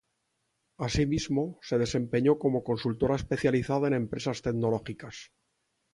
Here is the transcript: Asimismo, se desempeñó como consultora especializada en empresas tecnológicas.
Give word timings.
Asimismo, 0.87 1.59
se 1.67 1.77
desempeñó 1.77 2.39
como 2.39 2.63
consultora 2.63 3.17
especializada 3.17 3.87
en 3.87 3.93
empresas 3.93 4.41
tecnológicas. 4.41 5.31